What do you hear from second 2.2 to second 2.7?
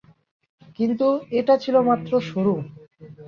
শুরু।